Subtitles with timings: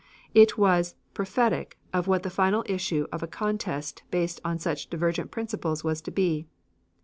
[0.33, 5.29] It was prophetic of what the final issue of a contest based on such divergent
[5.29, 6.47] principles was to be.